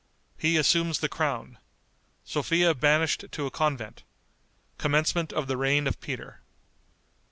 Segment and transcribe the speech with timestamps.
[0.35, 1.59] He Assumes the Crown.
[2.25, 4.01] Sophia Banished to a Convent.
[4.79, 6.41] Commencement of the Reign of Peter.